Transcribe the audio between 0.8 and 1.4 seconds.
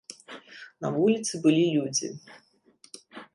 На вуліцы